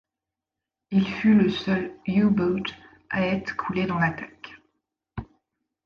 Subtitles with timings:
[0.89, 2.73] Il fut le seul U-boot
[3.11, 4.49] à être coulé dans l'attaque.